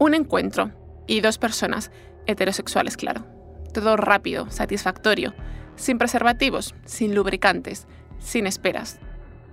[0.00, 0.72] Un encuentro
[1.06, 1.90] y dos personas,
[2.26, 3.26] heterosexuales, claro.
[3.74, 5.34] Todo rápido, satisfactorio,
[5.76, 7.86] sin preservativos, sin lubricantes,
[8.18, 9.00] sin esperas.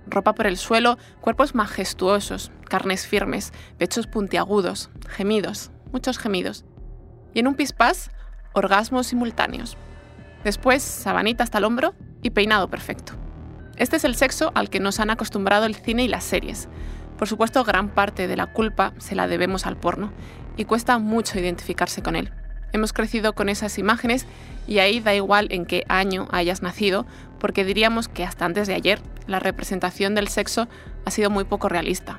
[0.06, 6.64] Ropa por el suelo, cuerpos majestuosos, carnes firmes, pechos puntiagudos, gemidos, muchos gemidos.
[7.34, 8.10] Y en un pispás,
[8.52, 9.76] orgasmos simultáneos.
[10.44, 13.25] Después, sabanita hasta el hombro y peinado perfecto.
[13.76, 16.68] Este es el sexo al que nos han acostumbrado el cine y las series.
[17.18, 20.12] Por supuesto, gran parte de la culpa se la debemos al porno
[20.56, 22.32] y cuesta mucho identificarse con él.
[22.72, 24.26] Hemos crecido con esas imágenes
[24.66, 27.06] y ahí da igual en qué año hayas nacido,
[27.38, 30.68] porque diríamos que hasta antes de ayer la representación del sexo
[31.04, 32.18] ha sido muy poco realista.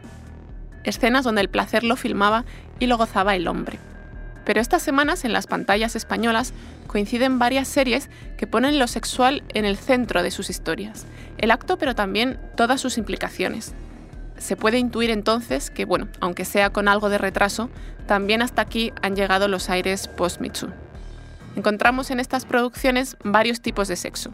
[0.84, 2.45] Escenas donde el placer lo filmaba
[2.80, 3.80] y lo gozaba el hombre.
[4.48, 6.54] Pero estas semanas en las pantallas españolas
[6.88, 11.06] coinciden varias series que ponen lo sexual en el centro de sus historias,
[11.38, 13.76] el acto pero también todas sus implicaciones.
[14.38, 17.70] Se puede intuir entonces que, bueno, aunque sea con algo de retraso,
[18.06, 20.50] también hasta aquí han llegado los aires post-Me
[21.58, 24.32] Encontramos en estas producciones varios tipos de sexo.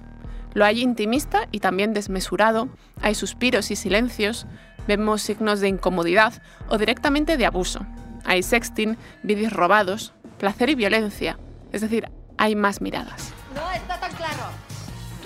[0.53, 2.69] Lo hay intimista y también desmesurado,
[3.01, 4.45] hay suspiros y silencios,
[4.87, 7.83] vemos signos de incomodidad o directamente de abuso.
[8.23, 11.37] Hay sexting, vídeos robados, placer y violencia.
[11.71, 13.33] Es decir, hay más miradas.
[13.55, 14.43] No está tan claro.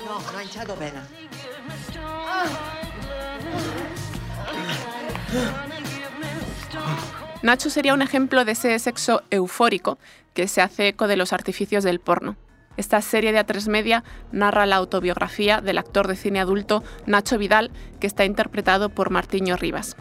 [0.05, 1.05] No, no ha hinchado vena.
[7.41, 9.99] Nacho sería un ejemplo de ese sexo eufórico
[10.33, 12.35] que se hace eco de los artificios del porno.
[12.77, 17.71] Esta serie de A3 Media narra la autobiografía del actor de cine adulto Nacho Vidal,
[17.99, 19.97] que está interpretado por Martiño Rivas.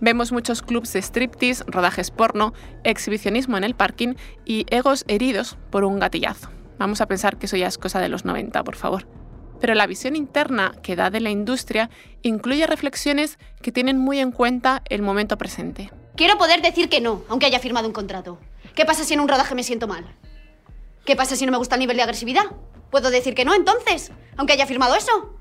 [0.00, 4.14] Vemos muchos clubs de striptease, rodajes porno, exhibicionismo en el parking
[4.46, 6.48] y egos heridos por un gatillazo.
[6.78, 9.06] Vamos a pensar que eso ya es cosa de los 90, por favor.
[9.60, 11.90] Pero la visión interna que da de la industria
[12.22, 15.92] incluye reflexiones que tienen muy en cuenta el momento presente.
[16.16, 18.38] Quiero poder decir que no, aunque haya firmado un contrato.
[18.74, 20.16] ¿Qué pasa si en un rodaje me siento mal?
[21.04, 22.44] ¿Qué pasa si no me gusta el nivel de agresividad?
[22.90, 25.38] ¿Puedo decir que no entonces, aunque haya firmado eso?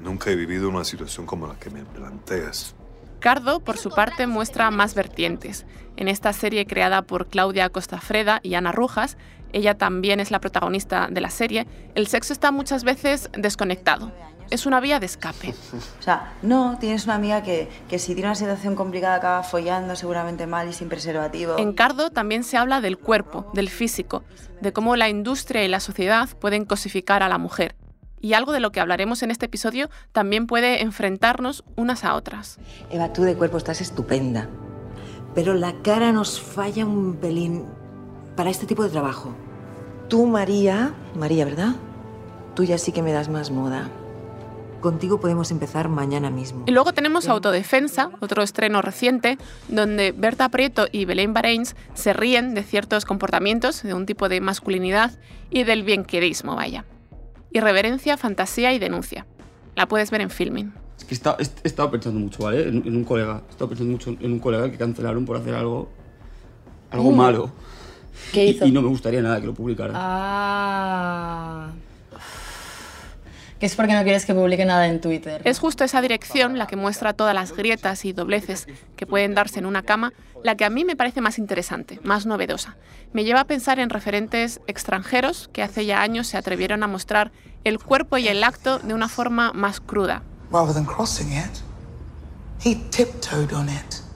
[0.00, 2.74] Nunca he vivido una situación como la que me planteas.
[3.22, 5.64] Cardo, por su parte, muestra más vertientes.
[5.96, 9.16] En esta serie creada por Claudia Costafreda y Ana Rujas,
[9.52, 14.10] ella también es la protagonista de la serie, el sexo está muchas veces desconectado.
[14.50, 15.54] Es una vía de escape.
[16.00, 19.94] O sea, no, tienes una amiga que, que si tiene una situación complicada acaba follando
[19.94, 21.58] seguramente mal y sin preservativo.
[21.58, 24.24] En Cardo también se habla del cuerpo, del físico,
[24.60, 27.76] de cómo la industria y la sociedad pueden cosificar a la mujer
[28.22, 32.58] y algo de lo que hablaremos en este episodio también puede enfrentarnos unas a otras.
[32.90, 34.48] Eva, tú de cuerpo estás estupenda,
[35.34, 37.66] pero la cara nos falla un pelín
[38.36, 39.34] para este tipo de trabajo.
[40.08, 41.74] Tú, María, María, ¿verdad?
[42.54, 43.90] Tú ya sí que me das más moda.
[44.80, 46.64] Contigo podemos empezar mañana mismo.
[46.66, 49.38] Y luego tenemos Autodefensa, otro estreno reciente,
[49.68, 54.40] donde Berta Prieto y Belén Bareins se ríen de ciertos comportamientos, de un tipo de
[54.40, 55.12] masculinidad
[55.50, 56.84] y del bienquerismo, vaya
[57.52, 59.26] irreverencia, fantasía y denuncia.
[59.74, 60.72] La puedes ver en filming.
[60.98, 62.68] Es que he, estado pensando mucho, ¿vale?
[62.68, 63.42] En, un colega.
[63.48, 65.88] He estado pensando mucho en un colega que cancelaron por hacer algo.
[66.90, 67.16] algo mm.
[67.16, 67.50] malo.
[68.32, 68.66] ¿Qué hizo?
[68.66, 69.92] Y, no me gustaría nada que lo publicara.
[69.96, 71.70] Ah.
[73.62, 75.40] Que es porque no quieres que publique nada en Twitter.
[75.44, 79.60] Es justo esa dirección la que muestra todas las grietas y dobleces que pueden darse
[79.60, 80.12] en una cama,
[80.42, 82.76] la que a mí me parece más interesante, más novedosa.
[83.12, 87.30] Me lleva a pensar en referentes extranjeros que hace ya años se atrevieron a mostrar
[87.62, 90.24] el cuerpo y el acto de una forma más cruda.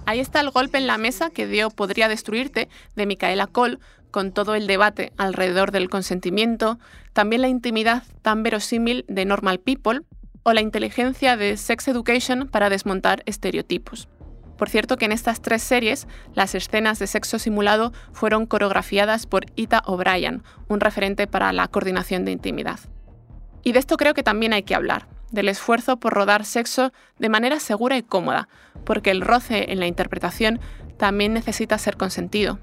[0.06, 3.78] Ahí está el golpe en la mesa que dio Podría destruirte de Micaela Cole,
[4.10, 6.78] con todo el debate alrededor del consentimiento,
[7.12, 10.02] también la intimidad tan verosímil de Normal People
[10.42, 14.08] o la inteligencia de Sex Education para desmontar estereotipos.
[14.56, 19.44] Por cierto que en estas tres series las escenas de sexo simulado fueron coreografiadas por
[19.54, 22.80] Ita O'Brien, un referente para la coordinación de intimidad.
[23.62, 27.28] Y de esto creo que también hay que hablar, del esfuerzo por rodar sexo de
[27.28, 28.48] manera segura y cómoda,
[28.84, 30.60] porque el roce en la interpretación
[30.96, 32.58] también necesita ser consentido.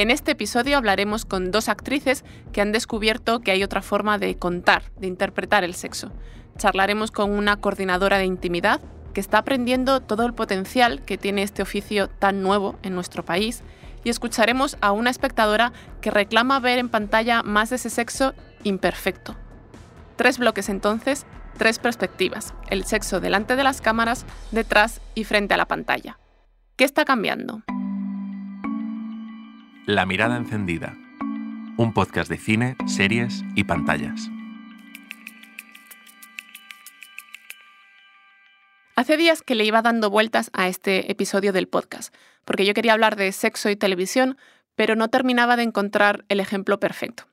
[0.00, 2.24] En este episodio hablaremos con dos actrices
[2.54, 6.10] que han descubierto que hay otra forma de contar, de interpretar el sexo.
[6.56, 8.80] Charlaremos con una coordinadora de intimidad
[9.12, 13.62] que está aprendiendo todo el potencial que tiene este oficio tan nuevo en nuestro país
[14.02, 18.32] y escucharemos a una espectadora que reclama ver en pantalla más de ese sexo
[18.64, 19.36] imperfecto.
[20.16, 21.26] Tres bloques entonces,
[21.58, 26.18] tres perspectivas, el sexo delante de las cámaras, detrás y frente a la pantalla.
[26.76, 27.60] ¿Qué está cambiando?
[29.86, 30.94] La mirada encendida.
[31.78, 34.28] Un podcast de cine, series y pantallas.
[38.94, 42.92] Hace días que le iba dando vueltas a este episodio del podcast, porque yo quería
[42.92, 44.36] hablar de sexo y televisión,
[44.74, 47.24] pero no terminaba de encontrar el ejemplo perfecto.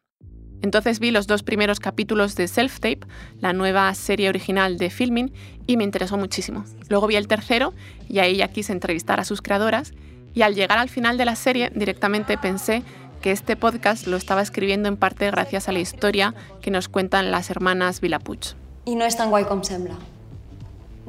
[0.61, 3.01] Entonces vi los dos primeros capítulos de Self Tape,
[3.39, 5.33] la nueva serie original de Filming,
[5.67, 6.63] y me interesó muchísimo.
[6.87, 7.73] Luego vi el tercero
[8.07, 9.93] y ahí ya quise entrevistar a sus creadoras
[10.37, 12.83] y al llegar al final de la serie directamente pensé
[13.21, 17.31] que este podcast lo estaba escribiendo en parte gracias a la historia que nos cuentan
[17.31, 18.53] las hermanas Vilapuig.
[18.85, 19.97] I no és tan guai com sembla.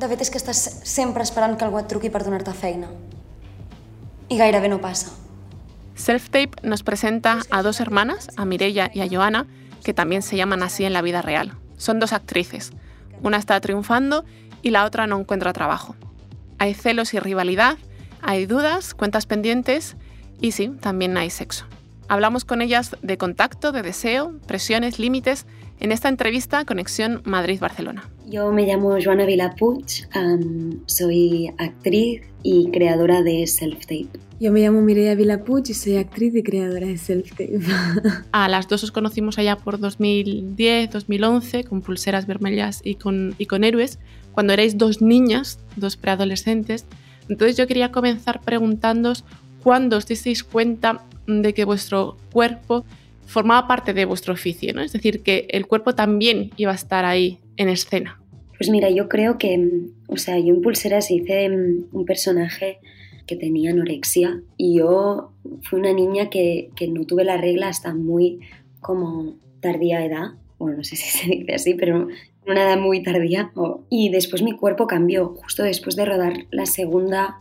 [0.01, 0.57] De fet, és que estàs
[0.89, 2.89] sempre esperant que algú et truqui per donar-te feina.
[4.33, 5.13] I gairebé no passa.
[5.95, 9.45] Self-Tape nos presenta a dos hermanas, a Mireia y a Joana,
[9.85, 11.53] que también se llaman así en la vida real.
[11.77, 12.73] Son dos actrices.
[13.23, 14.25] Una está triunfando
[14.63, 15.97] y la otra no encuentra trabajo.
[16.59, 17.77] Hay celos y rivalidad,
[18.23, 19.97] hay dudas, cuentas pendientes
[20.41, 21.67] y sí, también hay sexo.
[22.09, 25.47] Hablamos con ellas de contacto, de deseo, presiones, límites
[25.81, 28.09] en esta entrevista Conexión Madrid-Barcelona.
[28.27, 29.85] Yo me llamo Joana Vilapuig,
[30.15, 34.09] um, soy actriz y creadora de Self Tape.
[34.41, 37.61] Yo me llamo Mireia Vilapuig y soy actriz y creadora de Self Tape.
[38.33, 43.47] A las dos os conocimos allá por 2010, 2011 con Pulseras Vermellas y con, y
[43.47, 43.99] con Héroes,
[44.33, 46.87] cuando erais dos niñas, dos preadolescentes.
[47.29, 49.25] Entonces yo quería comenzar preguntándoos
[49.63, 52.85] cuándo os disteis cuenta de que vuestro cuerpo
[53.27, 54.81] formaba parte de vuestro oficio, ¿no?
[54.81, 58.21] Es decir, que el cuerpo también iba a estar ahí en escena.
[58.57, 62.79] Pues mira, yo creo que, o sea, yo en Pulseras hice un personaje
[63.27, 65.33] que tenía anorexia y yo
[65.63, 68.41] fui una niña que, que no tuve la regla hasta muy
[68.81, 72.09] como tardía edad, bueno, no sé si se dice así, pero
[72.51, 73.53] una edad muy tardía.
[73.89, 77.39] Y después mi cuerpo cambió, justo después de rodar la segunda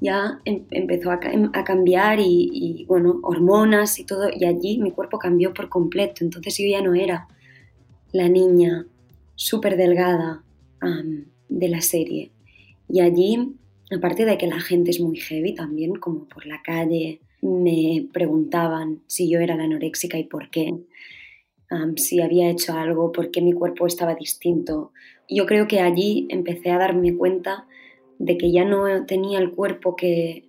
[0.00, 1.20] ya em, empezó a,
[1.52, 6.56] a cambiar y, bueno, hormonas y todo, y allí mi cuerpo cambió por completo, entonces
[6.58, 7.28] yo ya no era
[8.12, 8.86] la niña
[9.34, 10.42] súper delgada
[11.48, 12.30] de la serie.
[12.88, 13.54] Y allí,
[13.90, 19.00] aparte de que la gente es muy heavy también, como por la calle, me preguntaban
[19.06, 20.74] si yo era la anoréxica y por qué,
[21.96, 24.92] si había hecho algo, por qué mi cuerpo estaba distinto.
[25.28, 27.66] Yo creo que allí empecé a darme cuenta
[28.18, 30.48] de que ya no tenía el cuerpo que,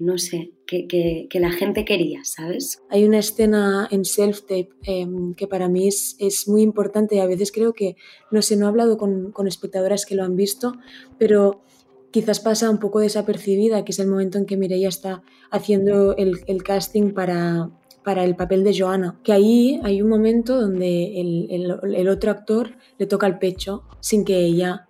[0.00, 2.82] no sé, que, que, la gente quería, ¿sabes?
[2.88, 5.06] Hay una escena en Self-Tape eh,
[5.36, 7.96] que para mí es, es, muy importante y a veces creo que,
[8.30, 10.72] no sé, no he hablado con, con, espectadoras que lo han visto,
[11.18, 11.62] pero
[12.10, 16.40] quizás pasa un poco desapercibida, que es el momento en que Mireia está haciendo el,
[16.46, 17.70] el casting para,
[18.04, 22.30] para el papel de Joana, que ahí hay un momento donde el, el, el otro
[22.30, 24.88] actor le toca el pecho sin que ella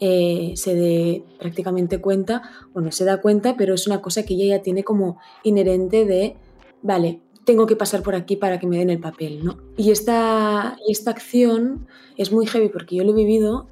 [0.00, 4.56] eh, se dé prácticamente cuenta, bueno, se da cuenta, pero es una cosa que ella
[4.56, 6.36] ya tiene como inherente de,
[6.82, 9.58] vale, tengo que pasar por aquí para que me den el papel, ¿no?
[9.76, 13.68] Y esta, esta acción es muy heavy porque yo lo he vivido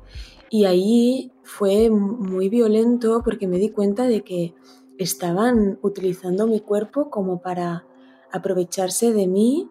[0.48, 4.54] y ahí fue muy violento porque me di cuenta de que
[4.98, 7.86] estaban utilizando mi cuerpo como para
[8.32, 9.68] aprovecharse de mí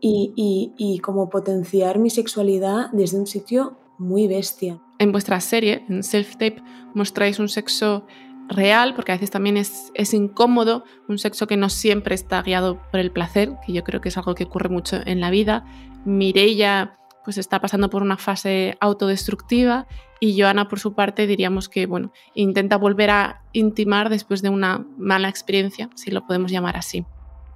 [0.00, 4.80] y, como potenciar mi sexualidad desde un sitio muy bestia.
[4.98, 6.62] En vuestra serie, en Self Tape,
[6.94, 8.06] mostráis un sexo
[8.48, 13.00] real, porque a veces también es, incómodo, un sexo que no siempre está guiado por
[13.00, 15.64] el placer, que yo creo que es algo que ocurre mucho en la vida.
[16.04, 16.94] Mireia
[17.24, 19.86] pues está pasando por una fase autodestructiva
[20.18, 24.86] y Joana por su parte diríamos que bueno, intenta volver a intimar después de una
[24.96, 27.04] mala experiencia, si lo podemos llamar así.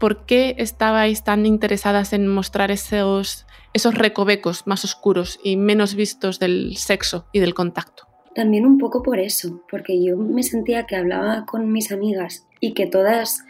[0.02, 6.38] ¿Por qué estabais tan interesadas en mostrar esos esos recovecos más oscuros y menos vistos
[6.38, 8.04] del sexo y del contacto.
[8.34, 12.72] También un poco por eso, porque yo me sentía que hablaba con mis amigas y
[12.72, 13.44] que todas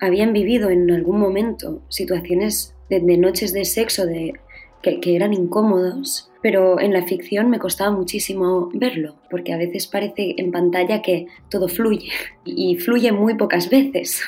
[0.00, 4.34] habían vivido en algún momento situaciones de, noches de sexo de,
[4.82, 9.86] que, que eran incómodos, pero en la ficción me costaba muchísimo verlo, porque a veces
[9.86, 12.10] parece en pantalla que todo fluye
[12.44, 14.22] y fluye muy pocas veces.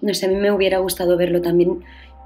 [0.00, 1.84] No sé, a mí me hubiera gustado verlo también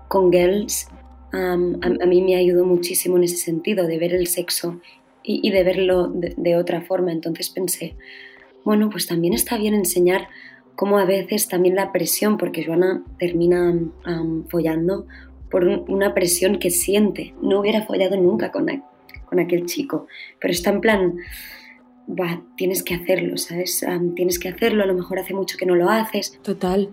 [0.09, 0.89] con girls
[1.35, 4.81] a, mí me ayudó muchísimo en ese sentido, de ver el sexo
[5.23, 7.13] y, de verlo de, otra forma.
[7.13, 7.97] Entonces pensé,
[8.65, 10.29] bueno, pues también está bien enseñar
[10.77, 15.07] cómo a veces también la presión, porque Joana termina um, follando
[15.51, 17.35] por un, una presión que siente.
[17.41, 18.67] No hubiera follado nunca con,
[19.25, 20.07] con aquel chico,
[20.41, 21.17] pero está en plan,
[22.09, 23.85] va, tienes que hacerlo, ¿sabes?
[23.87, 26.39] Um, tienes que hacerlo, a lo mejor hace mucho que no lo haces.
[26.43, 26.91] Total.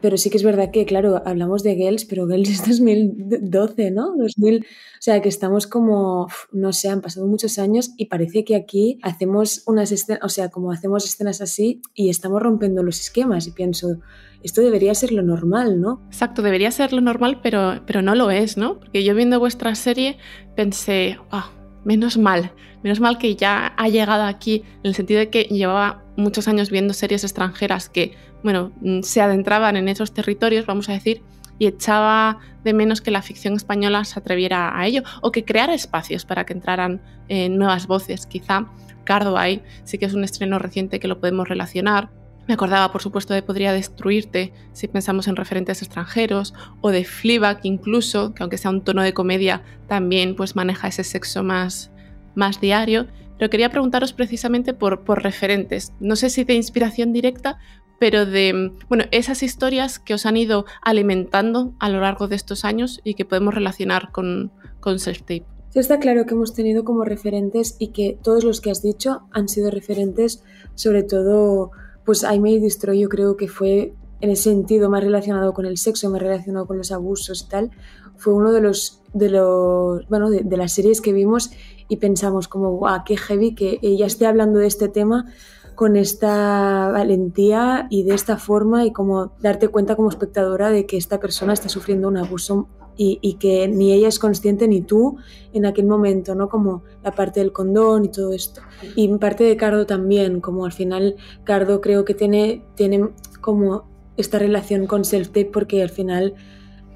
[0.00, 4.16] Pero sí que es verdad que, claro, hablamos de Girls, pero Girls es 2012, ¿no?
[4.16, 4.64] 2000, o
[5.00, 9.62] sea, que estamos como, no sé, han pasado muchos años y parece que aquí hacemos
[9.66, 14.00] unas escenas, o sea, como hacemos escenas así y estamos rompiendo los esquemas y pienso,
[14.42, 16.02] esto debería ser lo normal, ¿no?
[16.06, 18.78] Exacto, debería ser lo normal, pero, pero no lo es, ¿no?
[18.78, 20.18] Porque yo viendo vuestra serie
[20.56, 21.50] pensé, ah,
[21.84, 26.02] menos mal, menos mal que ya ha llegado aquí, en el sentido de que llevaba
[26.16, 30.92] muchos años viendo series extranjeras que, bueno, mm, se adentraban en esos territorios, vamos a
[30.92, 31.22] decir,
[31.58, 35.74] y echaba de menos que la ficción española se atreviera a ello o que creara
[35.74, 38.26] espacios para que entraran eh, nuevas voces.
[38.26, 38.66] Quizá
[39.04, 42.10] Cardo ahí sí que es un estreno reciente que lo podemos relacionar.
[42.48, 47.60] Me acordaba, por supuesto, de Podría Destruirte, si pensamos en referentes extranjeros, o de Fleabag
[47.62, 51.92] incluso, que aunque sea un tono de comedia, también pues maneja ese sexo más,
[52.34, 53.06] más diario.
[53.38, 55.92] Pero quería preguntaros precisamente por, por referentes.
[56.00, 57.58] No sé si de inspiración directa,
[58.02, 62.64] pero de bueno, esas historias que os han ido alimentando a lo largo de estos
[62.64, 65.46] años y que podemos relacionar con, con Self-Tape.
[65.70, 69.22] Sí, está claro que hemos tenido como referentes y que todos los que has dicho
[69.30, 70.42] han sido referentes,
[70.74, 71.70] sobre todo,
[72.04, 75.76] pues I May Destroy yo creo que fue en ese sentido más relacionado con el
[75.76, 77.70] sexo, más relacionado con los abusos y tal,
[78.16, 81.50] fue uno de los, de los, bueno, de las series que vimos
[81.88, 85.26] y pensamos como, guau, qué heavy que ella esté hablando de este tema
[85.74, 90.96] con esta valentía y de esta forma y como darte cuenta como espectadora de que
[90.96, 95.16] esta persona está sufriendo un abuso y, que ni ella es consciente ni tú
[95.52, 96.48] en aquel momento, ¿no?
[96.48, 98.62] Como la parte del condón y todo esto.
[98.96, 103.08] Y parte de Cardo también, como al final Cardo creo que tiene, tiene
[103.40, 103.84] como
[104.16, 106.34] esta relación con self-tape porque al final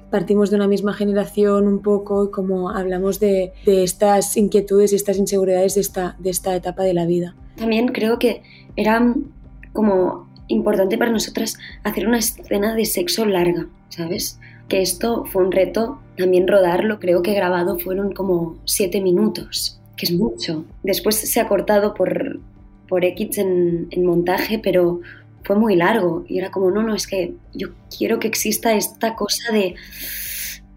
[0.09, 4.95] partimos de una misma generación un poco y como hablamos de, de estas inquietudes y
[4.95, 7.35] estas inseguridades de esta, de esta etapa de la vida.
[7.57, 8.43] También creo que
[8.75, 9.13] era
[9.73, 14.39] como importante para nosotras hacer una escena de sexo larga, ¿sabes?
[14.67, 20.05] Que esto fue un reto, también rodarlo, creo que grabado fueron como siete minutos, que
[20.05, 20.65] es mucho.
[20.83, 22.39] Después se ha cortado por,
[22.87, 25.01] por X en, montaje, pero
[25.43, 26.25] fue muy largo.
[26.27, 29.75] Y era como, no, no, es que yo quiero que exista esta cosa de,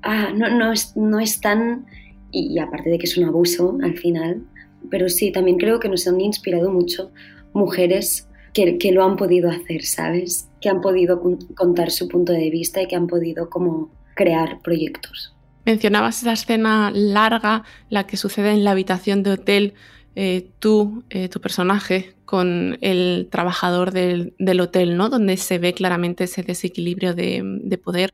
[0.03, 1.87] ah, no, no, es, no es tan,
[2.31, 4.43] y aparte de que es un abuso al final,
[4.89, 7.11] pero sí, también creo que nos han inspirado mucho
[7.53, 10.49] mujeres que, lo han podido hacer, ¿sabes?
[10.61, 11.21] Que han podido
[11.55, 15.35] contar su punto de vista y que han podido como crear proyectos.
[15.65, 19.75] Mencionabas esa escena larga, la que sucede en la habitación de hotel,
[20.17, 25.09] eh, tú, eh, tu personaje, con el trabajador del, del, hotel, ¿no?
[25.09, 28.11] Donde se ve claramente ese desequilibrio de, de poder.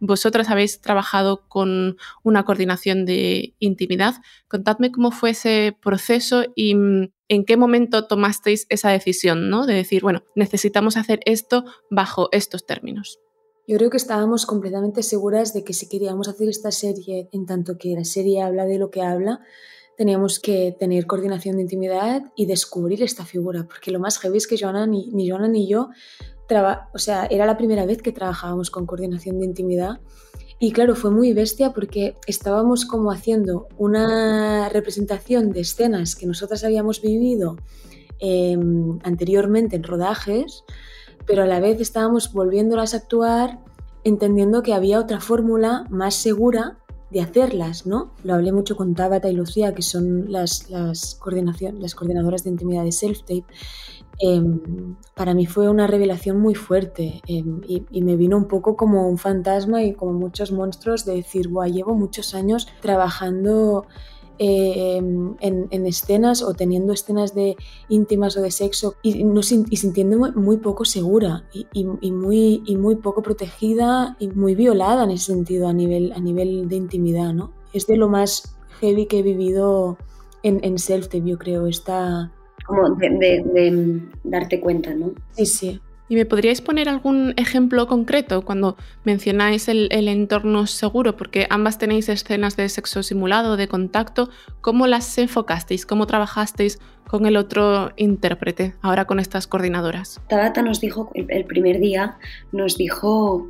[0.00, 4.14] Vosotras habéis trabajado con una coordinación de intimidad.
[4.48, 9.64] Contadme cómo fue ese proceso y mm, en qué momento tomasteis esa decisión, ¿no?
[9.64, 13.20] De decir, bueno, necesitamos hacer esto bajo estos términos.
[13.66, 17.78] Yo creo que estábamos completamente seguras de que si queríamos hacer esta serie, en tanto
[17.78, 19.40] que la serie habla de lo que habla,
[19.96, 24.46] teníamos que tener coordinación de intimidad y descubrir esta figura, porque lo más heavy es
[24.46, 25.90] que Joana, ni, ni Joana ni yo
[26.92, 30.00] o sea, era la primera vez que trabajábamos con coordinación de intimidad.
[30.62, 36.64] Y claro, fue muy bestia porque estábamos como haciendo una representación de escenas que nosotras
[36.64, 37.56] habíamos vivido
[38.18, 38.58] eh,
[39.02, 40.64] anteriormente en rodajes,
[41.26, 43.60] pero a la vez estábamos volviéndolas a actuar
[44.04, 46.78] entendiendo que había otra fórmula más segura
[47.10, 48.12] de hacerlas, ¿no?
[48.22, 52.50] Lo hablé mucho con Tabata y Lucía, que son las, las, coordinación, las coordinadoras de
[52.50, 53.46] intimidad de Self-Tape,
[54.22, 59.08] Em, para mí fue una revelación muy fuerte em, y, me vino un poco como
[59.08, 63.86] un fantasma y como muchos monstruos de decir, Buah, llevo muchos años trabajando
[64.36, 67.56] em, en, escenas o teniendo escenas de
[67.88, 72.96] íntimas o de sexo y, no, y sintiéndome muy poco segura y, muy, y muy
[72.96, 77.52] poco protegida y muy violada en ese sentido a nivel, a nivel de intimidad, ¿no?
[77.72, 79.96] Es de lo más heavy que he vivido
[80.42, 82.32] en, en Self-Tape, yo creo, esta
[82.70, 85.12] como de, mm, darte cuenta, ¿no?
[85.32, 85.80] Sí, sí.
[86.08, 91.16] ¿Y me podríais poner algún ejemplo concreto cuando mencionáis el, entorno seguro?
[91.16, 94.28] Porque ambas tenéis escenas de sexo simulado, de contacto.
[94.60, 95.86] ¿Cómo las enfocasteis?
[95.86, 100.20] ¿Cómo trabajasteis con el otro intérprete, ahora con estas coordinadoras?
[100.28, 102.16] Tabata nos dijo, el, primer día,
[102.50, 103.48] nos dijo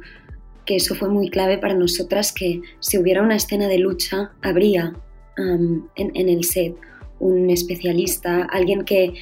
[0.66, 4.92] que eso fue muy clave para nosotras, que si hubiera una escena de lucha, habría
[5.38, 6.76] en, en el set
[7.20, 9.14] un especialista, alguien que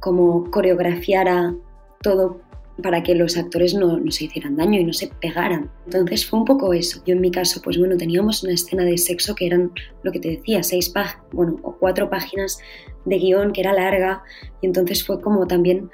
[0.00, 1.54] como coreografiara
[2.02, 2.40] todo
[2.82, 5.70] para que los actores no, se hicieran daño y no se pegaran.
[5.86, 7.00] Entonces fue un poco eso.
[7.06, 10.18] Yo en mi caso, pues bueno, teníamos una escena de sexo que eran, lo que
[10.18, 10.92] te decía, seis
[11.32, 12.58] bueno, o cuatro páginas
[13.04, 14.22] de guion que era larga
[14.60, 15.90] y entonces fue como también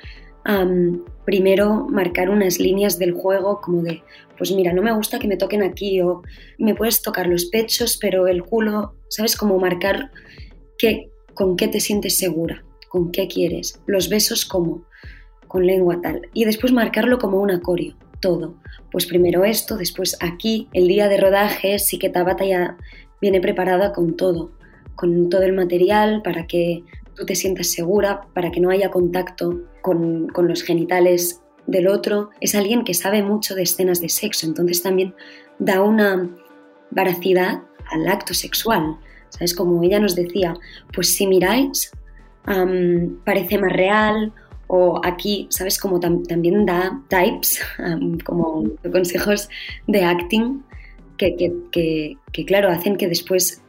[1.27, 4.03] primero marcar unas líneas del juego como de,
[4.39, 6.23] pues mira, no me gusta que me toquen aquí o
[6.59, 9.37] me puedes tocar los pechos, pero el culo, ¿sabes?
[9.37, 10.11] Como marcar
[10.79, 11.10] que
[11.41, 14.85] con qué te sientes segura, con qué quieres, los besos cómo,
[15.49, 18.57] con lengua tal, y después marcarlo como un acorio, todo.
[18.93, 22.77] Pues primero esto, después aquí, el día de rodaje, sí que Tabata ya
[23.23, 24.53] viene preparada con todo,
[24.97, 26.85] con todo el material para que
[27.17, 32.29] tú te sientas segura, para que no haya contacto con, con los genitales del otro.
[32.43, 35.15] Es alguien que sabe mucho de escenas de sexo, entonces también
[35.59, 36.37] da una
[36.91, 38.99] veracidad al acto sexual.
[39.31, 39.55] ¿Sabes?
[39.55, 40.55] Como ella nos decía,
[40.93, 41.93] pues si miráis,
[43.25, 44.33] parece más real
[44.67, 45.79] o aquí, ¿sabes?
[45.79, 47.61] Como también da types,
[48.25, 49.49] como consejos
[49.87, 50.63] de acting
[51.17, 51.37] que,
[51.71, 53.63] que, que, claro, hacen que después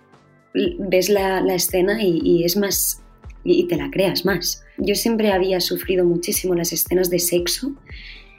[0.54, 3.02] ves la, la escena y, y, es más,
[3.44, 4.64] y te la creas más.
[4.78, 7.74] Yo siempre había sufrido muchísimo las escenas de sexo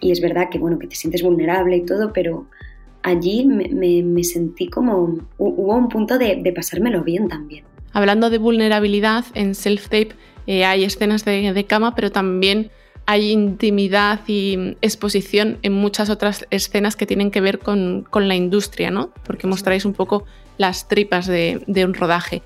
[0.00, 2.47] y es verdad que, bueno, que te sientes vulnerable y todo, pero
[3.02, 7.64] allí me, sentí como, hubo un punto de, pasármelo bien también.
[7.92, 10.14] Hablando de vulnerabilidad, en Self-Tape
[10.47, 12.71] eh, hay escenas de, cama, pero también
[13.06, 18.90] hay intimidad y exposición en muchas otras escenas que tienen que ver con, la industria,
[18.90, 19.11] ¿no?
[19.25, 20.25] Porque mostráis un poco
[20.56, 22.42] las tripas de, de, un rodaje.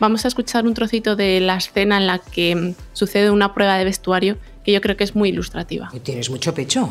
[0.00, 3.84] Vamos a escuchar un trocito de la escena en la que sucede una prueba de
[3.84, 5.92] vestuario que yo creo que es muy ilustrativa.
[6.02, 6.88] Tienes mucho pecho.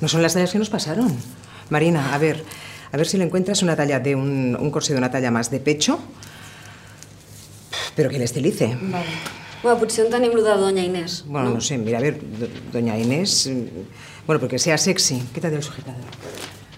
[0.00, 1.16] No son las tallas que nos pasaron.
[1.70, 2.44] Marina, a ver,
[2.92, 5.50] a ver si le encuentras una talla de un, un corsé de una talla más
[5.50, 5.98] de pecho,
[7.94, 8.76] pero que le estilice.
[8.80, 9.06] Vale.
[9.62, 11.24] Bueno, potser en tenim de doña Inés.
[11.26, 12.20] Bueno, no, sé, mira, a ver,
[12.72, 13.50] doña Inés...
[14.26, 15.22] Bueno, porque sea sexy.
[15.32, 16.02] Quítate el sujetador.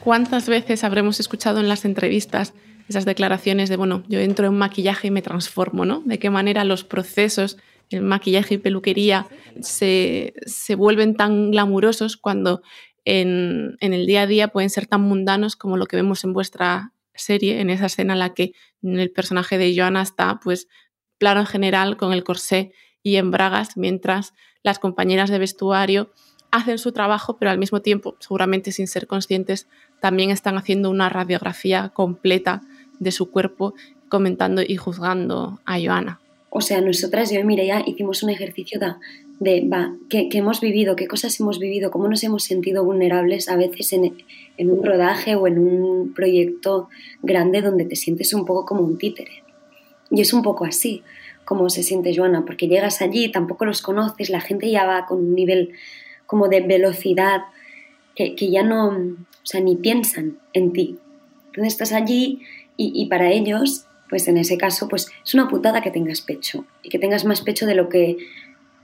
[0.05, 2.53] ¿Cuántas veces habremos escuchado en las entrevistas
[2.89, 6.03] esas declaraciones de, bueno, yo entro en maquillaje y me transformo, ¿no?
[6.05, 7.57] De qué manera los procesos,
[7.91, 9.27] el maquillaje y peluquería
[9.61, 12.63] se, se vuelven tan glamurosos cuando
[13.09, 16.93] en, el día a día pueden ser tan mundanos como lo que vemos en vuestra
[17.15, 20.69] serie, en esa escena en la que el personaje de Joana está, pues,
[21.17, 22.73] plano general con el corsé
[23.03, 26.13] y en bragas, mientras las compañeras de vestuario
[26.51, 29.69] hacen su trabajo, pero al mismo tiempo, seguramente sin ser conscientes,
[30.01, 32.61] también están haciendo una radiografía completa
[32.99, 33.75] de su cuerpo,
[34.09, 36.21] comentando y juzgando a Joana.
[36.51, 38.95] O sea, nosotras, yo y Mireia, hicimos un ejercicio de
[39.41, 40.97] de, va, ¿qué, hemos vivido?
[40.97, 41.91] ¿Qué cosas hemos vivido?
[41.91, 44.17] ¿Cómo nos hemos sentido vulnerables a veces en,
[44.57, 46.89] en, un rodaje o en un proyecto
[47.23, 49.43] grande donde te sientes un poco como un títere?
[50.11, 51.03] Y es un poco así
[51.45, 55.19] como se siente Joana, porque llegas allí, tampoco los conoces, la gente ya va con
[55.19, 55.73] un nivel
[56.27, 57.41] como de velocidad
[58.15, 60.99] que, que ya no, o sea, ni piensan en ti.
[61.47, 62.43] Entonces estás allí
[62.77, 66.65] y, y para ellos pues en ese caso, pues es una putada que tengas pecho
[66.83, 68.17] y que tengas más pecho de lo que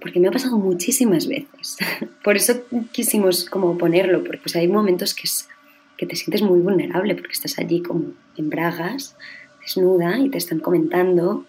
[0.05, 1.79] porque me ha pasado muchísimas veces.
[2.23, 2.61] Por eso
[2.93, 5.49] quisimos como ponerlo, porque pues hay momentos que, es,
[5.97, 9.17] que te sientes muy vulnerable, porque estás allí como en bragas,
[9.63, 11.47] desnuda, y te están comentando,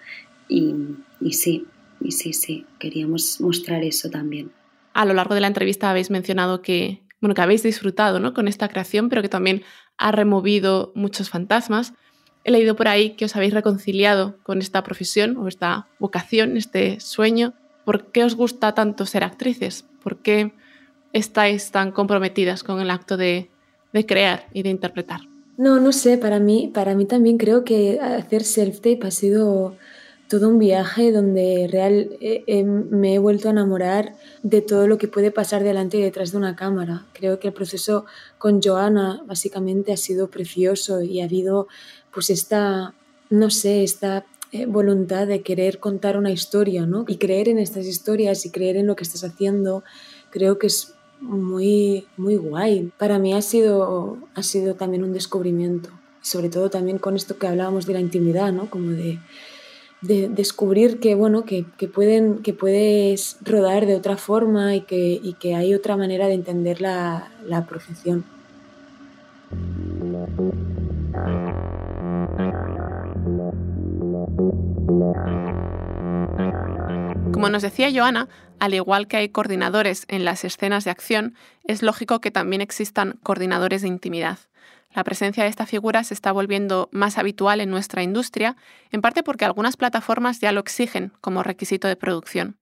[0.48, 0.74] y,
[1.20, 1.66] y sí,
[2.00, 4.52] y sí, sí, queríamos mostrar eso también.
[4.94, 8.34] A lo largo de la entrevista habéis mencionado que, bueno, que habéis disfrutado ¿no?
[8.34, 9.64] con esta creación, pero que también
[9.98, 11.94] ha removido muchos fantasmas.
[12.46, 17.02] He leído por ahí que os habéis reconciliado con esta profesión o esta vocación, este
[17.02, 17.54] sueño.
[17.86, 19.86] ¿Por qué os gusta tanto ser actrices?
[20.04, 20.52] ¿Por qué
[21.14, 23.50] estáis tan comprometidas con el acto de,
[24.08, 25.22] crear y de interpretar?
[25.58, 29.78] No, no sé, para mí, para mí también creo que hacer self-tape ha sido
[30.28, 34.98] todo un viaje donde real eh, eh, me he vuelto a enamorar de todo lo
[34.98, 37.06] que puede pasar delante y detrás de una cámara.
[37.14, 38.06] Creo que el proceso
[38.38, 41.68] con Joana básicamente ha sido precioso y ha habido
[42.12, 42.96] pues esta,
[43.30, 47.06] no sé, esta eh, voluntad de querer contar una historia, ¿no?
[47.08, 49.84] Y creer en estas historias y creer en lo que estás haciendo,
[50.30, 52.92] creo que es muy, muy guay.
[52.98, 55.90] Para mí ha sido, ha sido también un descubrimiento,
[56.22, 58.70] sobre todo también con esto que hablábamos de la intimidad, ¿no?
[58.70, 59.20] Como de,
[60.02, 65.20] de descubrir que, bueno, que, que, pueden, que puedes rodar de otra forma y que,
[65.22, 68.24] y que hay otra manera de entender la, la profesión.
[77.32, 78.28] Como nos decía Joana,
[78.60, 81.36] al igual que hay coordinadores en las escenas de acción,
[81.66, 84.40] es lógico que también existan coordinadores de intimidad.
[84.96, 88.56] La presencia de esta figura se está volviendo más habitual en nuestra industria,
[88.92, 92.58] en parte porque algunas plataformas ya lo exigen como requisito de producción.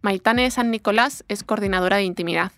[0.00, 2.52] Maitane San Nicolás es coordinadora de intimidad.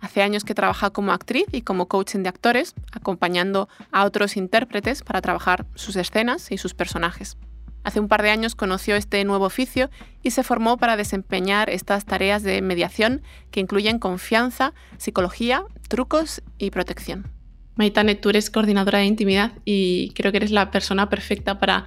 [0.00, 5.02] Hace años que trabaja como actriz y como coaching de actores, acompañando a otros intérpretes
[5.02, 7.36] para trabajar sus escenas y sus personajes.
[7.86, 12.04] Hace un par de años conoció este nuevo oficio y se formó para desempeñar estas
[12.04, 13.22] tareas de mediación
[13.52, 17.30] que incluyen confianza, psicología, trucos y protección.
[17.76, 21.86] Maitane, tú eres coordinadora de intimidad y creo que eres la persona perfecta para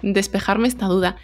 [0.00, 1.16] despejarme esta duda.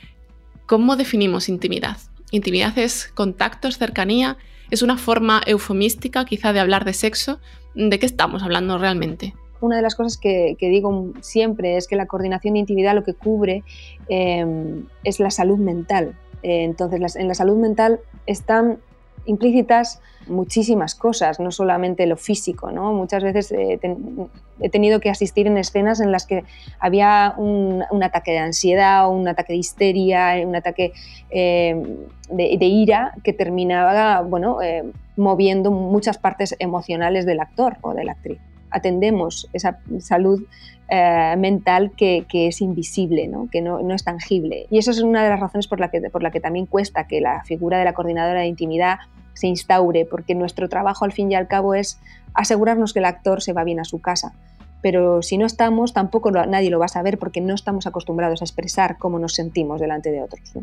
[0.66, 1.98] ¿Cómo definimos intimidad?
[2.33, 4.37] ¿Intimidad es contactos, cercanía?
[4.68, 7.38] ¿Es una forma eufemística quizá de hablar de sexo?
[7.76, 9.37] ¿De qué estamos hablando realmente?
[9.61, 13.05] Una de las cosas que, que digo siempre es que la coordinación de intimidad lo
[13.05, 13.62] que cubre
[14.09, 16.16] eh, es la salud mental.
[16.42, 18.79] Eh, entonces, las, en la salud mental están
[19.27, 22.71] implícitas muchísimas cosas, no solamente lo físico.
[22.73, 22.92] ¿no?
[22.92, 24.29] Muchas veces eh, ten,
[24.61, 26.44] he tenido que asistir en escenas en las que
[26.79, 30.92] había un, un ataque de ansiedad, un ataque de histeria, un ataque
[31.31, 31.83] eh,
[32.31, 34.85] de, de, ira que terminaba bueno, eh,
[35.16, 38.38] moviendo muchas partes emocionales del actor o de la actriz.
[38.70, 40.42] Atendemos esa salud
[40.90, 43.48] eh, mental que, es invisible, ¿no?
[43.50, 44.66] que no, es tangible.
[44.70, 47.78] Y eso es una de las razones por la, que, también cuesta que la figura
[47.78, 48.98] de la coordinadora de intimidad
[49.35, 52.00] se instaure, porque nuestro trabajo al fin y al cabo es
[52.33, 54.33] asegurarnos que el actor se va bien a su casa.
[54.81, 58.44] Pero si no estamos, tampoco nadie lo va a saber porque no estamos acostumbrados a
[58.44, 60.54] expresar cómo nos sentimos delante de otros.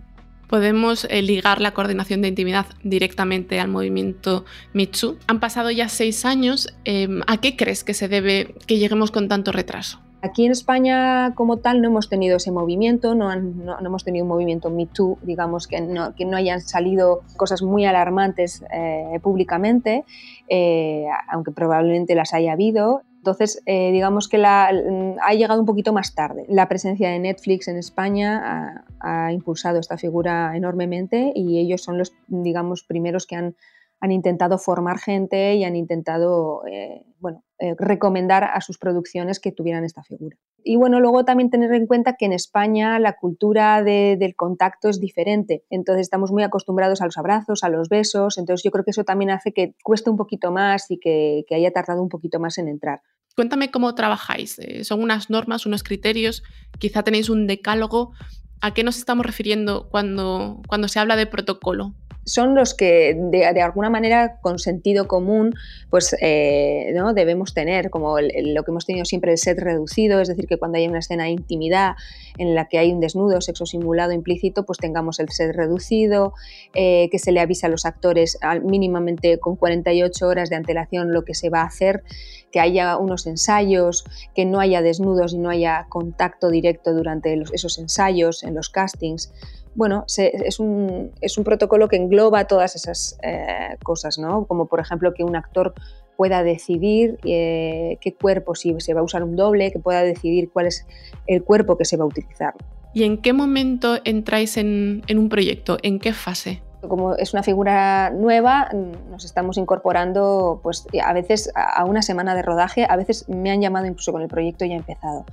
[0.47, 5.17] Podemos eh, ligar la coordinación de intimidad directamente al movimiento Mitsu.
[5.27, 6.73] Han pasado ya seis años.
[6.85, 9.99] Eh, ¿A qué crees que se debe que lleguemos con tanto retraso?
[10.25, 14.71] Aquí en España como tal no hemos tenido ese movimiento, no, hemos tenido un movimiento
[14.71, 20.03] Me Too, digamos, que no, que no hayan salido cosas muy alarmantes eh, públicamente,
[20.49, 23.03] eh, aunque probablemente las haya habido.
[23.25, 26.45] Entonces, eh, digamos que la, ha llegado un poquito más tarde.
[26.47, 32.13] La presencia de Netflix en España ha, impulsado esta figura enormemente y ellos son los,
[32.27, 33.55] digamos, primeros que han,
[33.99, 39.51] han intentado formar gente y han intentado, eh, bueno, eh, recomendar a sus producciones que
[39.51, 40.37] tuvieran esta figura.
[40.67, 44.89] Y bueno, luego también tener en cuenta que en España la cultura de, del contacto
[44.89, 48.83] es diferente, entonces estamos muy acostumbrados a los abrazos, a los besos, entonces yo creo
[48.83, 52.09] que eso también hace que cueste un poquito más y que, que haya tardado un
[52.09, 53.01] poquito más en entrar.
[53.35, 54.57] Cuéntame cómo trabajáis.
[54.57, 56.41] Eh, ¿Son unas normas, unos criterios?
[56.79, 58.13] Quizá tenéis un decálogo.
[58.59, 61.93] ¿A qué nos estamos refiriendo cuando, cuando se habla de protocolo?
[62.25, 65.53] Son los que de, alguna manera con sentido común
[65.89, 67.13] pues eh, ¿no?
[67.13, 70.77] debemos tener, como lo que hemos tenido siempre el set reducido, es decir, que cuando
[70.77, 71.95] hay una escena de intimidad
[72.37, 76.33] en la que hay un desnudo, sexo simulado implícito, pues tengamos el set reducido,
[76.73, 81.13] eh, que se le avisa a los actores al, mínimamente con 48 horas de antelación
[81.13, 82.03] lo que se va a hacer,
[82.51, 87.77] que haya unos ensayos, que no haya desnudos y no haya contacto directo durante esos
[87.77, 89.31] ensayos, en los castings
[89.75, 94.45] bueno, es, un, es, un, protocolo que engloba todas esas eh, cosas, ¿no?
[94.45, 95.73] Como por ejemplo que un actor
[96.17, 100.49] pueda decidir eh, qué cuerpo, si se va a usar un doble, que pueda decidir
[100.49, 100.87] cuál es
[101.27, 102.53] el cuerpo que se va a utilizar.
[102.93, 105.77] ¿Y en qué momento entráis en, en un proyecto?
[105.83, 106.61] ¿En qué fase?
[106.87, 108.69] Como es una figura nueva,
[109.09, 113.61] nos estamos incorporando pues, a veces a una semana de rodaje, a veces me han
[113.61, 115.25] llamado incluso con el proyecto ya empezado.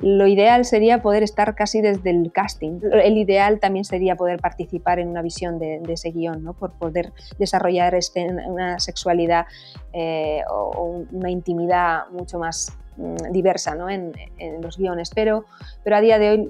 [0.00, 2.80] Lo ideal sería poder estar casi desde el casting.
[2.92, 6.52] El ideal también sería poder participar en una visión de, de ese guion, ¿no?
[6.54, 9.46] por poder desarrollar este, una sexualidad
[9.92, 13.90] eh, o una intimidad mucho más mm, diversa ¿no?
[13.90, 15.44] en, en, los guiones, pero,
[15.82, 16.48] pero a día de hoy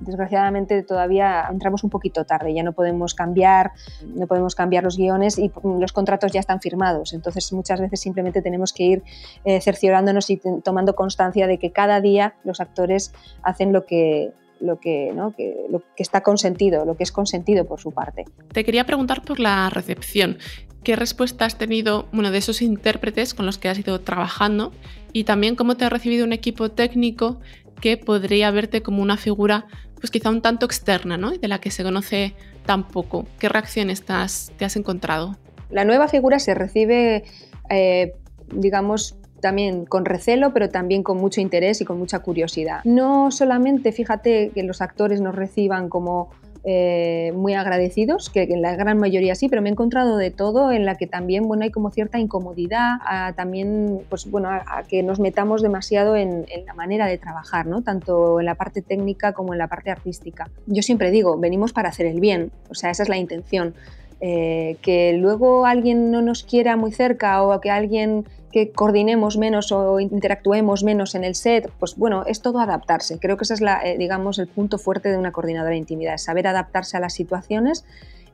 [0.00, 3.72] desgraciadamente todavía entramos un poquito tarde, ya no podemos cambiar,
[4.04, 8.42] no podemos cambiar los guiones y los contratos ya están firmados, entonces muchas veces simplemente
[8.42, 9.02] tenemos que ir
[9.44, 14.80] eh, cerciorándonos y tomando constancia de que cada día los actores hacen lo que lo
[14.80, 15.34] que, ¿no?
[15.36, 18.24] que, está consentido, lo que es consentido por su parte.
[18.52, 20.38] Te quería preguntar por la recepción.
[20.82, 24.72] ¿Qué respuesta has tenido bueno, de esos intérpretes con los que has ido trabajando?
[25.12, 27.40] Y también cómo te ha recibido un equipo técnico
[27.80, 29.66] que podría verte como una figura
[30.00, 31.30] pues quizá un tanto externa, ¿no?
[31.30, 32.34] De la que se conoce
[32.66, 33.26] tan poco.
[33.38, 35.36] ¿Qué reacciones te has, encontrado?
[35.70, 37.24] La nueva figura se recibe,
[37.70, 38.14] eh,
[38.52, 42.80] digamos, también con recelo, pero también con mucho interés y con mucha curiosidad.
[42.84, 46.30] No solamente, fíjate, que los actores nos reciban como
[46.70, 50.70] eh, muy agradecidos, que en la gran mayoría sí, pero me he encontrado de todo
[50.70, 55.02] en la que también bueno, hay como cierta incomodidad, a, también pues, bueno, a, que
[55.02, 57.80] nos metamos demasiado en, en, la manera de trabajar, ¿no?
[57.80, 60.50] tanto en la parte técnica como en la parte artística.
[60.66, 63.72] Yo siempre digo, venimos para hacer el bien, o sea, esa es la intención.
[64.20, 69.72] Eh, que luego alguien no nos quiera muy cerca o que alguien que coordinemos menos
[69.72, 73.18] o interactuemos menos en el set, pues bueno, es todo adaptarse.
[73.18, 76.16] Creo que ese es, la, eh, digamos, el punto fuerte de una coordinadora de intimidad,
[76.16, 77.84] saber adaptarse a las situaciones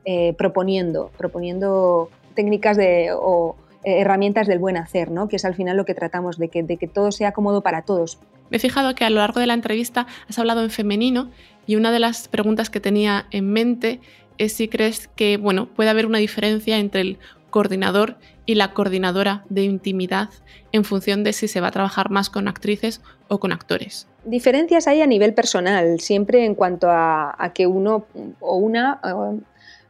[0.05, 5.29] eh, proponiendo, proponiendo técnicas de, o eh, herramientas del buen hacer, ¿no?
[5.29, 7.83] que es al final lo que tratamos, de que, de que todo sea cómodo para
[7.83, 8.19] todos.
[8.51, 11.31] Me he fijado que a lo largo de la entrevista has hablado en femenino
[11.67, 14.01] y una de las preguntas que tenía en mente
[14.39, 17.19] es si crees que bueno, puede haber una diferencia entre el
[17.55, 20.29] coordinador y la coordinadora de intimidad
[20.73, 24.09] en función de si se va a trabajar más con actrices o con actores.
[24.25, 28.07] Diferencias hay a nivel personal, siempre en cuanto a, que uno
[28.41, 28.99] o una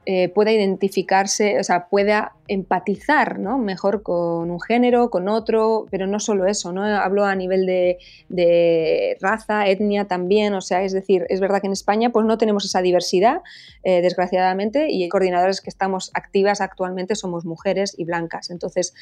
[0.07, 3.57] eh, pueda identificarse, o sea, pueda empatizar ¿no?
[3.57, 6.85] mejor con un género, con otro, pero no solo eso, ¿no?
[6.85, 11.73] hablo a nivel de, raza, etnia también, o sea, es decir, es verdad que en
[11.73, 13.40] España pues no tenemos esa diversidad,
[13.83, 18.93] eh, desgraciadamente, y coordinadores que estamos activas actualmente somos mujeres y blancas, entonces,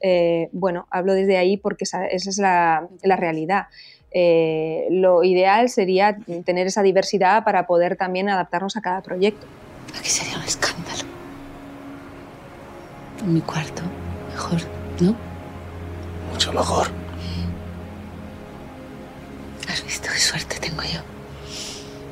[0.00, 3.68] eh, bueno, hablo desde ahí porque esa, es la, realidad.
[4.90, 9.46] lo ideal sería tener esa diversidad para poder también adaptarnos a cada proyecto.
[9.98, 11.04] Aquí sería un escándalo.
[13.20, 13.82] En mi cuarto,
[14.30, 14.60] mejor,
[15.00, 15.16] ¿no?
[16.32, 16.88] Mucho mejor.
[19.68, 21.00] ¿Has visto qué suerte tengo yo?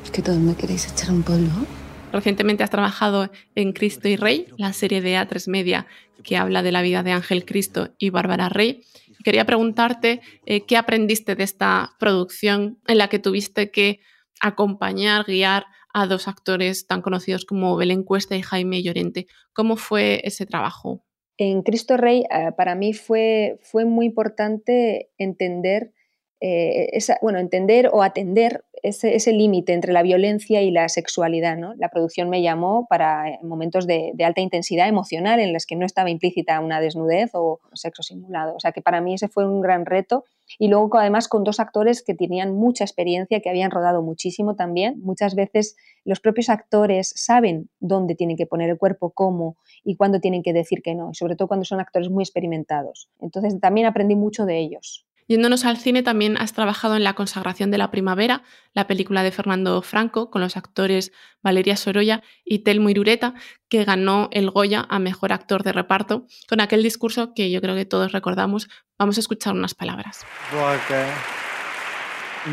[0.04, 1.66] Es que todos me queréis echar un polvo.
[2.12, 5.86] Recientemente has trabajado en Cristo y Rey, la serie de A3 Media
[6.22, 8.82] que habla de la vida de Ángel Cristo y Bárbara Rey.
[9.24, 14.00] Quería preguntarte eh, qué aprendiste de esta producción en la que tuviste que
[14.40, 15.66] acompañar, guiar
[16.00, 19.26] a dos actores tan conocidos como Belén Cuesta y Jaime Llorente.
[19.52, 21.04] ¿Cómo fue ese trabajo?
[21.36, 25.92] En Cristo Rey, eh, para mí fue, fue muy importante entender
[26.40, 31.56] eh, bueno, entender o atender ese, límite entre la violencia y la sexualidad.
[31.56, 31.74] ¿no?
[31.74, 35.84] La producción me llamó para eh, momentos de, alta intensidad emocional en los que no
[35.84, 38.54] estaba implícita una desnudez o sexo simulado.
[38.54, 40.24] O sea que para mí ese fue un gran reto.
[40.58, 44.98] Y luego además con dos actores que tenían mucha experiencia, que habían rodado muchísimo también.
[45.02, 50.20] Muchas veces los propios actores saben dónde tienen que poner el cuerpo, cómo y cuándo
[50.20, 53.10] tienen que decir que no, y sobre todo cuando son actores muy experimentados.
[53.20, 55.07] Entonces también aprendí mucho de ellos.
[55.28, 59.30] Yéndonos al cine, también has trabajado en La consagración de la primavera, la película de
[59.30, 61.12] Fernando Franco, con los actores
[61.42, 63.34] Valeria Sorolla y Telmo Irureta,
[63.68, 67.74] que ganó el Goya a Mejor Actor de Reparto, con aquel discurso que yo creo
[67.74, 68.70] que todos recordamos.
[68.98, 70.24] Vamos a escuchar unas palabras.
[70.50, 71.04] Porque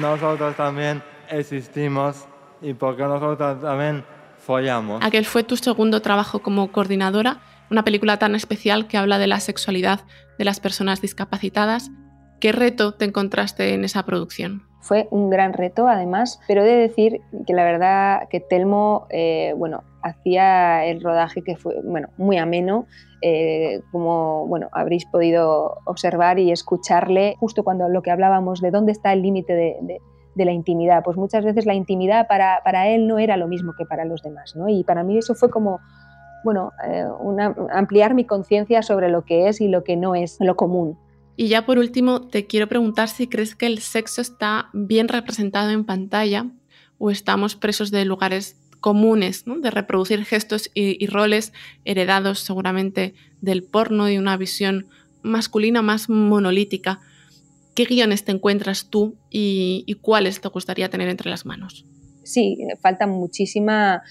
[0.02, 2.26] nosotros también existimos
[2.62, 4.04] y porque nosotros también
[4.38, 5.02] follamos.
[5.02, 7.40] Aquel fue tu segundo trabajo como coordinadora,
[7.72, 10.02] una película tan especial que habla de la sexualidad
[10.38, 11.90] de las personas discapacitadas
[12.46, 14.62] ¿Qué reto te encontraste en esa producción?
[14.80, 19.56] Fue un gran reto, además, pero he de decir que la verdad que Telmo, eh,
[19.58, 22.86] bueno, hacía el rodaje que fue, bueno, muy ameno,
[23.24, 28.92] eh, como, bueno, habréis podido observar y escucharle justo cuando lo que hablábamos de dónde
[28.92, 30.00] está el límite de,
[30.46, 31.02] la intimidad.
[31.04, 34.22] Pues muchas veces la intimidad para, para, él no era lo mismo que para los
[34.22, 34.70] demás, ¿no?
[34.70, 35.80] Y para mí eso fue como,
[36.44, 37.08] bueno, eh,
[37.72, 41.00] ampliar mi conciencia sobre lo que es y lo que no es lo común.
[41.38, 45.70] Y ya por último, te quiero preguntar si crees que el sexo está bien representado
[45.72, 46.50] en pantalla
[46.98, 51.54] o estamos presos de lugares comunes, de reproducir gestos y, roles
[51.86, 54.88] heredados seguramente del porno y una visión
[55.24, 57.00] masculina más monolítica.
[57.74, 61.86] ¿Qué guiones te encuentras tú y, y cuáles te gustaría tener entre las manos?
[62.24, 64.04] Sí, falta muchísima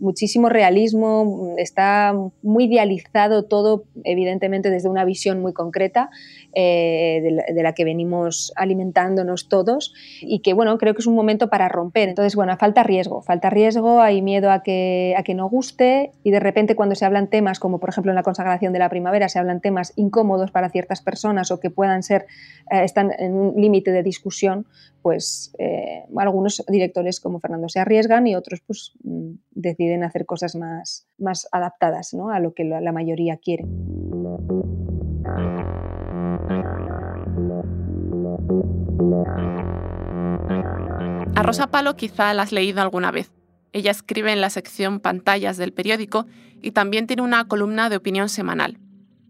[0.00, 6.10] muchísimo realismo, está muy idealizado todo, evidentemente desde una visión muy concreta
[6.54, 11.48] eh, de, la, que venimos alimentándonos todos y que bueno, creo que es un momento
[11.48, 12.08] para romper.
[12.08, 16.30] Entonces, bueno, falta riesgo, falta riesgo, hay miedo a que, a que no guste y
[16.30, 19.28] de repente cuando se hablan temas como por ejemplo en la consagración de la primavera
[19.28, 22.26] se hablan temas incómodos para ciertas personas o que puedan ser,
[22.70, 24.66] eh, están en un límite de discusión,
[25.02, 29.32] pues eh, algunos directores como Fernando se arriesgan y otros pues mm,
[29.88, 32.30] deciden hacer cosas más, más adaptadas ¿no?
[32.30, 33.64] a lo que la mayoría quiere.
[41.34, 43.30] A Rosa Palo quizá la has leído alguna vez.
[43.72, 46.26] Ella escribe en la sección Pantallas del periódico
[46.60, 48.78] y también tiene una columna de opinión semanal.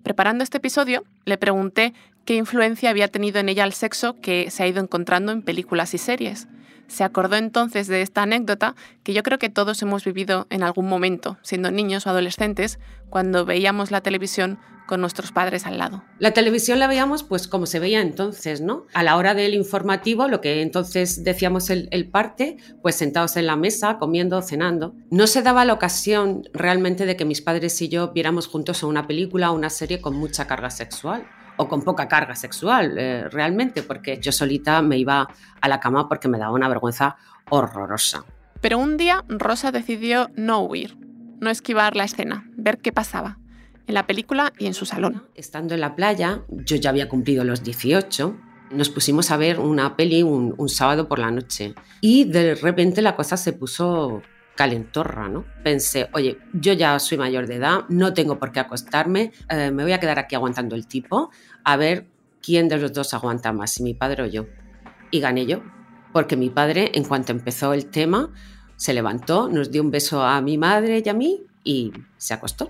[0.03, 1.93] Preparando este episodio, le pregunté
[2.25, 5.93] qué influencia había tenido en ella el sexo que se ha ido encontrando en películas
[5.95, 6.49] y series.
[6.89, 10.89] Se acordó entonces de esta anécdota que yo creo que todos hemos vivido en algún
[10.89, 12.79] momento, siendo niños o adolescentes,
[13.11, 16.03] cuando veíamos la televisión con nuestros padres al lado.
[16.19, 18.87] La televisión la veíamos pues como se veía entonces, ¿no?
[18.95, 23.47] A la hora del informativo, lo que entonces decíamos el, el, parte, pues sentados en
[23.47, 24.95] la mesa, comiendo, cenando.
[25.11, 29.07] No se daba la ocasión realmente de que mis padres y yo viéramos juntos una
[29.07, 33.83] película o una serie con mucha carga sexual o con poca carga sexual, eh, realmente,
[33.83, 35.29] porque yo solita me iba
[35.61, 37.17] a la cama porque me daba una vergüenza
[37.51, 38.25] horrorosa.
[38.61, 40.97] Pero un día Rosa decidió no huir,
[41.41, 43.39] no esquivar la escena, ver qué pasaba,
[43.87, 45.25] en la película y en su salón.
[45.35, 48.37] Estando en la playa, yo ya había cumplido los 18,
[48.71, 53.03] nos pusimos a ver una peli un, un sábado por la noche y de repente
[53.03, 54.23] la cosa se puso
[54.59, 55.45] calentorra, ¿no?
[55.63, 59.85] Pensé, oye, yo ya soy mayor de edad, no tengo por qué acostarme, eh, me
[59.85, 61.31] voy a quedar aquí aguantando el tipo,
[61.63, 62.07] a ver
[62.43, 64.47] quién de los dos aguanta más, si mi padre o yo.
[65.13, 65.63] Y gané yo,
[66.13, 68.33] porque mi padre, en cuanto empezó el tema,
[68.75, 72.69] se levantó, nos dio un beso a mi madre y a mí y se acostó.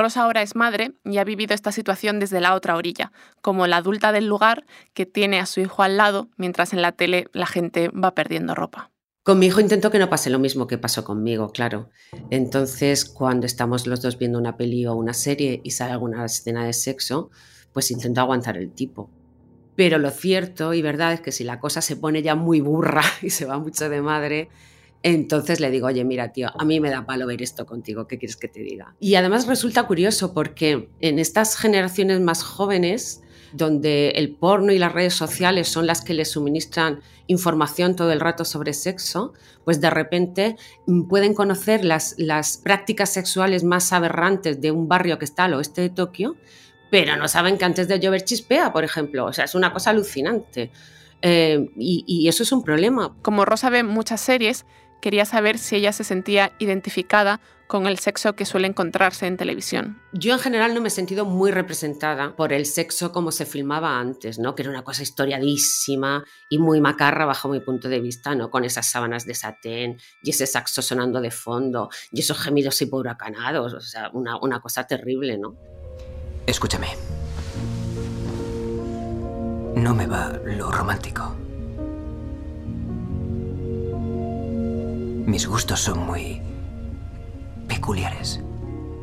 [0.00, 3.76] Rosa ahora es madre y ha vivido esta situación desde la otra orilla, como la
[3.76, 7.46] adulta del lugar que tiene a su hijo al lado mientras en la tele la
[7.46, 8.90] gente va perdiendo ropa.
[9.22, 11.90] Con mi hijo intento que no pase lo mismo que pasó conmigo, claro.
[12.30, 16.64] Entonces, cuando estamos los dos viendo una peli o una serie y sale alguna escena
[16.64, 17.30] de sexo,
[17.74, 19.10] pues intento aguantar el tipo.
[19.76, 23.02] Pero lo cierto y verdad es que si la cosa se pone ya muy burra
[23.22, 24.48] y se va mucho de madre,
[25.02, 28.18] entonces le digo, oye, mira, tío, a mí me da palo ver esto contigo, ¿qué
[28.18, 28.94] quieres que te diga?
[29.00, 34.92] Y además resulta curioso porque en estas generaciones más jóvenes, donde el porno y las
[34.92, 39.32] redes sociales son las que les suministran información todo el rato sobre sexo,
[39.64, 45.18] pues de repente mm, pueden conocer las, las prácticas sexuales más aberrantes de un barrio
[45.18, 46.36] que está al oeste de Tokio,
[46.90, 49.26] pero no saben que antes de llover chispea, por ejemplo.
[49.26, 50.70] O sea, es una cosa alucinante.
[51.22, 53.14] Eh, y, y eso es un problema.
[53.22, 54.66] Como Rosa ve muchas series,
[55.00, 60.02] quería saber si ella se sentía identificada con el sexo que suele encontrarse en televisión.
[60.12, 64.00] Yo en general no me he sentido muy representada por el sexo como se filmaba
[64.00, 64.56] antes, ¿no?
[64.56, 68.50] que era una cosa historiadísima y muy macarra bajo mi punto de vista, ¿no?
[68.50, 73.72] con esas sábanas de satén y ese saxo sonando de fondo y esos gemidos huracanados,
[73.72, 75.56] o sea, una, una cosa terrible, ¿no?
[76.46, 76.88] Escúchame.
[79.76, 81.36] No me va lo romántico.
[85.30, 86.42] Mis gustos son muy
[87.68, 88.40] peculiares.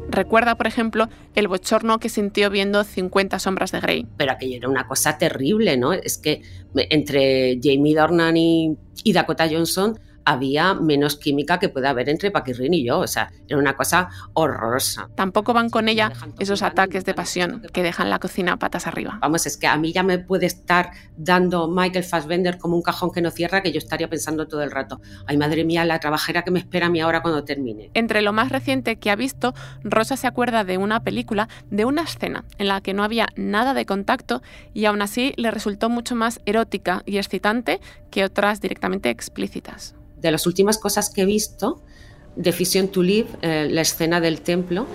[0.09, 4.07] Recuerda, por ejemplo, el bochorno que sintió viendo 50 sombras de Grey.
[4.17, 5.93] Pero aquello era una cosa terrible, ¿no?
[5.93, 6.41] Es que
[6.75, 12.73] entre Jamie Dornan y, y Dakota Johnson había menos química que puede haber entre Paquirrin
[12.73, 12.99] y yo.
[12.99, 15.09] O sea, era una cosa horrorosa.
[15.15, 19.19] Tampoco van con ella esos ataques de pasión que dejan la cocina patas arriba.
[19.21, 23.13] Vamos, es que a mí ya me puede estar dando Michael Fassbender como un cajón
[23.13, 24.99] que no cierra que yo estaría pensando todo el rato.
[25.27, 27.89] Ay, madre mía, la trabajera que me espera a mí ahora cuando termine.
[27.93, 29.53] Entre lo más reciente que ha visto,
[29.85, 33.73] Rosa se acuerda de una película, de una escena en la que no había nada
[33.73, 34.41] de contacto
[34.73, 37.79] y aún así le resultó mucho más erótica y excitante
[38.11, 41.81] que otras directamente explícitas de las últimas cosas que he visto,
[42.35, 44.85] Decision to Live, eh, la escena del templo.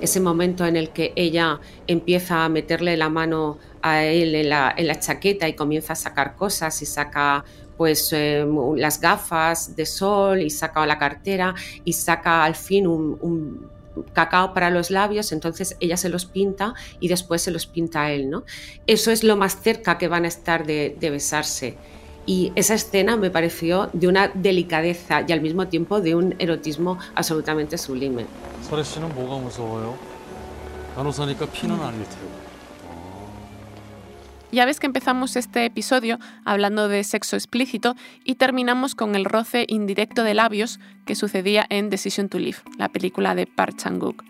[0.00, 4.74] Ese momento en el que ella empieza a meterle la mano a él en la,
[4.98, 7.44] chaqueta y comienza a sacar cosas y saca
[7.76, 8.44] pues eh,
[8.76, 13.71] las gafas de sol y saca la cartera y saca al fin un
[14.12, 18.12] cacao para los labios, entonces ella se los pinta y después se los pinta a
[18.12, 18.44] él, ¿no?
[18.86, 21.76] Eso es lo más cerca que van a estar de, besarse.
[22.24, 26.98] Y esa escena me pareció de una delicadeza y al mismo tiempo de un erotismo
[27.14, 28.26] absolutamente sublime.
[34.52, 39.64] Ya ves que empezamos este episodio hablando de sexo explícito y terminamos con el roce
[39.66, 44.22] indirecto de labios que sucedía en Decision to Live, la película de Park Chan-wook.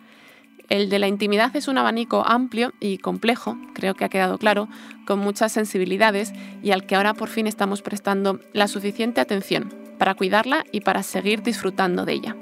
[0.69, 4.69] El de la intimidad es un abanico amplio y complejo, creo que ha quedado claro,
[5.09, 6.33] con muchas sensibilidades
[6.63, 11.03] y al que ahora por fin estamos prestando la suficiente atención para cuidarla y para
[11.03, 12.37] seguir disfrutando de ella.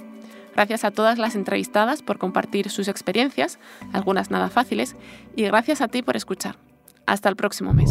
[0.54, 3.58] Gracias a todas las entrevistadas por compartir sus experiencias,
[3.94, 4.96] algunas nada fáciles,
[5.34, 6.56] y gracias a ti por escuchar.
[7.06, 7.90] Hasta el próximo mes.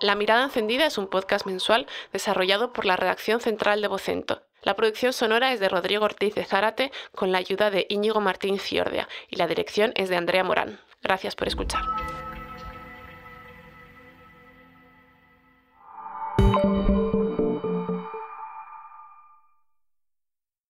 [0.00, 4.42] La Mirada Encendida es un podcast mensual desarrollado por la redacción central de Vocento.
[4.62, 8.58] La producción sonora es de Rodrigo Ortiz de Zárate con la ayuda de Íñigo Martín
[8.58, 10.80] Ciordia y la dirección es de Andrea Morán.
[11.02, 11.82] Gracias por escuchar.